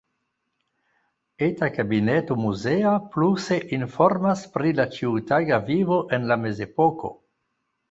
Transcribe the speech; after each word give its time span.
Eta 1.47 1.67
kabineto 1.75 2.37
muzea 2.45 2.95
pluse 3.17 3.59
informas 3.79 4.43
pri 4.57 4.75
la 4.81 4.89
ĉiutaga 4.99 5.63
vivo 5.71 6.03
en 6.19 6.29
la 6.35 6.41
mezepoko. 6.49 7.17